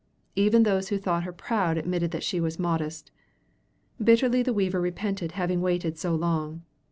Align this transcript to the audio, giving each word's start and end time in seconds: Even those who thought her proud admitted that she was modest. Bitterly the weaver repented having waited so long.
Even 0.35 0.63
those 0.63 0.87
who 0.89 0.97
thought 0.97 1.25
her 1.25 1.31
proud 1.31 1.77
admitted 1.77 2.09
that 2.09 2.23
she 2.23 2.41
was 2.41 2.57
modest. 2.57 3.11
Bitterly 4.03 4.41
the 4.41 4.51
weaver 4.51 4.81
repented 4.81 5.33
having 5.33 5.61
waited 5.61 5.95
so 5.95 6.15
long. 6.15 6.63